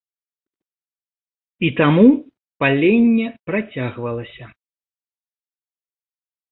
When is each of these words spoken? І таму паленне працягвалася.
І 1.67 1.69
таму 1.81 2.07
паленне 2.65 3.27
працягвалася. 3.51 4.45